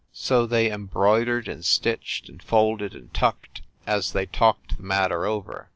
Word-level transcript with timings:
So 0.13 0.47
they 0.47 0.71
embroidered 0.71 1.47
and 1.47 1.63
stitched 1.63 2.27
and 2.27 2.41
folded 2.41 2.95
and 2.95 3.13
tucked 3.13 3.61
as 3.85 4.13
they 4.13 4.25
talked 4.25 4.77
the 4.77 4.83
matter 4.83 5.27
over. 5.27 5.69